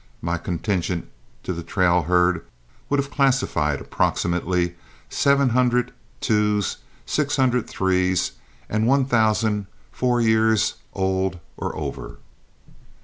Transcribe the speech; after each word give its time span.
My 0.19 0.39
contingent 0.39 1.07
to 1.43 1.53
the 1.53 1.61
trail 1.61 2.01
herd 2.01 2.43
would 2.89 2.99
have 2.99 3.11
classified 3.11 3.79
approximately 3.79 4.73
seven 5.11 5.49
hundred 5.49 5.91
twos, 6.21 6.77
six 7.05 7.35
hundred 7.35 7.67
threes, 7.67 8.31
and 8.67 8.87
one 8.87 9.05
thousand 9.05 9.67
four 9.91 10.19
years 10.19 10.73
old 10.95 11.37
or 11.55 11.75
over. 11.75 12.17